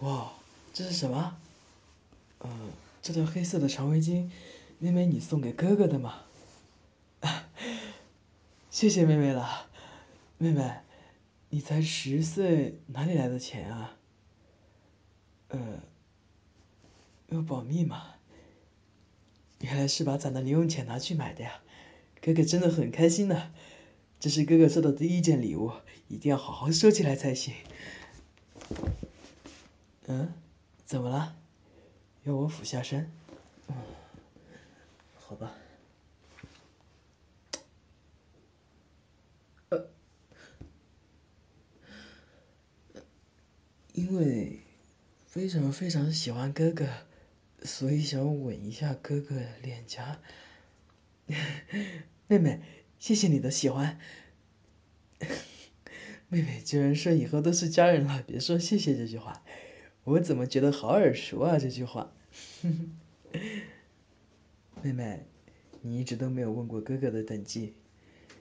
[0.00, 0.32] 哇，
[0.72, 1.36] 这是什么？
[2.40, 2.50] 嗯，
[3.02, 4.30] 这条黑色的长围巾，
[4.78, 6.22] 妹妹你送给哥哥的吗？
[8.70, 9.66] 谢谢妹妹了，
[10.38, 10.72] 妹妹，
[11.50, 13.96] 你才十岁，哪里来的钱啊？
[15.48, 15.58] 呃，
[17.30, 18.14] 要保密嘛。
[19.60, 21.60] 原来是把攒的零用钱拿去买的呀，
[22.22, 23.50] 哥哥真的很开心呢。
[24.20, 25.72] 这是哥哥收的第一件礼物，
[26.06, 27.54] 一定要好好收起来才行。
[30.10, 30.32] 嗯，
[30.86, 31.36] 怎么了？
[32.24, 33.10] 要我俯下身？
[33.68, 33.74] 嗯，
[35.14, 35.54] 好吧。
[43.92, 44.60] 因为
[45.26, 46.86] 非常非常喜欢哥哥，
[47.62, 50.20] 所以想吻一下哥哥脸颊。
[52.28, 52.62] 妹妹，
[52.98, 53.98] 谢谢你的喜欢。
[56.28, 59.42] 妹妹居然说以后都是家人了，别说谢谢这句话，
[60.08, 62.14] 我怎么觉得好耳熟啊这句话。
[64.82, 65.26] 妹妹，
[65.82, 67.74] 你一直都没有问过哥哥的等级，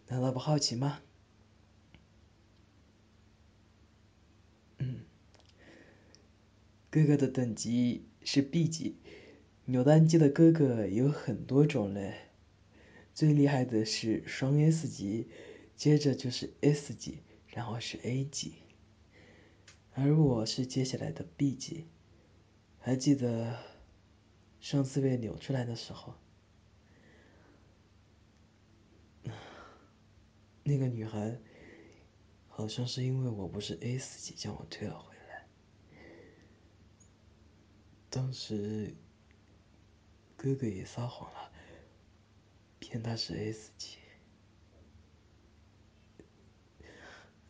[0.07, 1.01] 难道不好奇吗？
[4.77, 5.01] 嗯，
[6.89, 8.95] 哥哥的等级是 B 级，
[9.65, 12.13] 扭蛋机的哥哥有很多种类，
[13.13, 15.27] 最厉害的是双 S 级，
[15.75, 17.17] 接着就是 S 级。
[17.47, 18.53] 然后是 A 级，
[19.99, 21.87] 而我是接下来的 B 级。
[22.79, 23.57] 还记得
[24.59, 26.13] 上次被扭出来的时候，
[30.63, 31.39] 那个女孩
[32.47, 35.47] 好像是因为我不是 A 四级，将我推了回来。
[38.11, 38.95] 当时
[40.35, 41.51] 哥哥也撒谎了，
[42.77, 43.97] 骗他是 A 四级。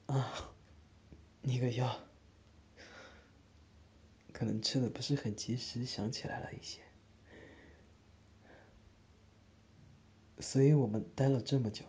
[0.06, 0.56] 啊，
[1.42, 2.00] 那个药，
[4.38, 6.82] 可能吃的不是很及时，想起来了一些，
[10.40, 11.86] 所以我们待了这么久，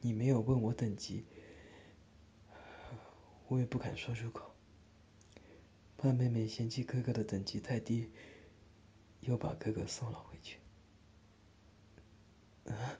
[0.00, 1.26] 你没有问我等级，
[3.48, 4.54] 我也不敢说出口，
[5.98, 8.10] 怕妹妹嫌弃哥哥的等级太低，
[9.20, 10.56] 又把哥哥送了回去。
[12.64, 12.98] 啊？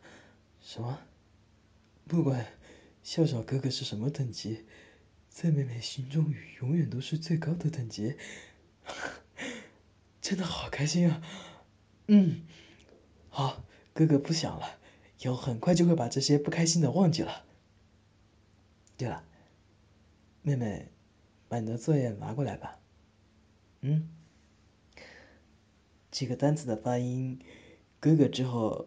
[0.61, 1.01] 什么？
[2.07, 2.45] 不管。
[3.03, 4.65] 笑笑哥哥是什么等级，
[5.35, 8.15] 在妹妹心中永远都是最高的等级，
[10.23, 11.21] 真的好开心啊！
[12.07, 12.47] 嗯，
[13.31, 14.79] 好，哥哥不想了，
[15.19, 17.45] 以后很快就会把这些不开心的忘记了。
[18.97, 19.25] 对了，
[20.43, 20.93] 妹妹，
[21.49, 22.79] 把你的作业拿过来吧。
[23.81, 24.09] 嗯，
[26.13, 27.41] 这个单词的发音，
[27.99, 28.87] 哥哥之后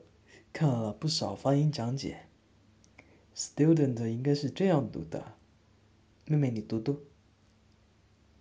[0.53, 2.21] 看了不少发音讲解。
[3.35, 5.35] Student 应该是这样读的，
[6.27, 7.05] 妹妹你读读。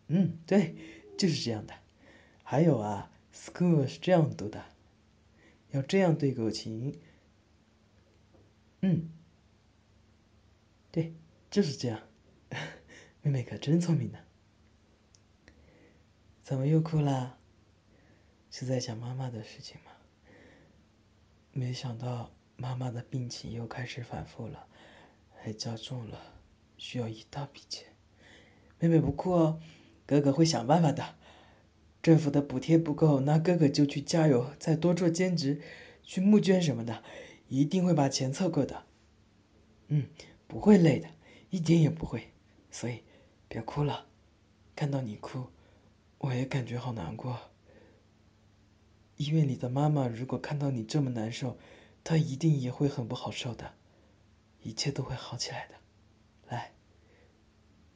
[0.08, 0.74] 嗯，对，
[1.16, 1.74] 就是这样的。
[2.42, 4.64] 还有啊，school 是这样读的，
[5.70, 6.98] 要这样对口型。
[8.80, 9.10] 嗯，
[10.90, 11.14] 对，
[11.48, 12.02] 就是这样。
[13.22, 14.18] 妹妹可真聪明呢。
[16.42, 17.38] 怎么又哭啦？
[18.50, 19.92] 是在想妈妈的事情吗？
[21.52, 24.66] 没想到妈妈的病情又开始反复了。
[25.38, 26.35] 还加重了，
[26.76, 27.86] 需要一大笔钱。
[28.78, 29.60] 妹妹不哭哦，
[30.06, 31.14] 哥哥会想办法的。
[32.02, 35.60] 政府的补贴不够，那哥哥就去加油，再多做兼职，
[36.04, 37.02] 去募捐什么的，
[37.48, 38.84] 一定会把钱凑够的。
[39.88, 40.06] 嗯，
[40.46, 41.08] 不会累的，
[41.50, 42.28] 一点也不会。
[42.70, 43.02] 所以，
[43.48, 44.06] 别哭了。
[44.76, 45.46] 看到你哭，
[46.18, 47.38] 我也感觉好难过。
[49.16, 51.56] 医院里的妈妈如果看到你这么难受，
[52.04, 53.72] 她一定也会很不好受的。
[54.62, 55.74] 一切都会好起来的，
[56.48, 56.72] 来，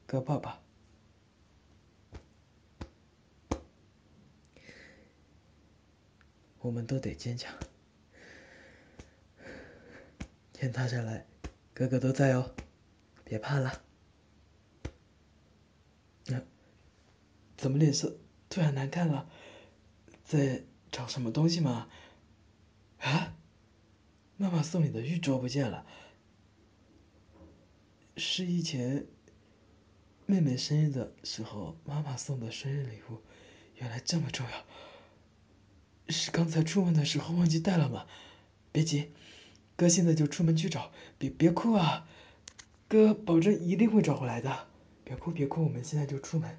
[0.06, 0.62] 哥抱抱。
[6.60, 7.54] 我们都得坚强，
[10.52, 11.26] 天塌下来，
[11.72, 12.54] 哥哥都在哦，
[13.24, 13.82] 别怕了。
[17.56, 18.16] 怎么脸色
[18.48, 19.30] 突然难看了？
[20.24, 21.90] 在找什么东西吗？
[22.98, 23.36] 啊？
[24.38, 25.84] 妈妈送你的玉镯不见了。
[28.20, 29.06] 是以前
[30.26, 33.22] 妹妹生日的时候，妈妈送的生日礼物，
[33.76, 34.66] 原来这么重要。
[36.08, 38.06] 是刚才出门的时候忘记带了吗？
[38.70, 39.10] 别急，
[39.74, 40.92] 哥现在就出门去找。
[41.18, 42.06] 别别哭啊，
[42.88, 44.68] 哥保证一定会找回来的。
[45.02, 46.58] 别哭别哭，我们现在就出门。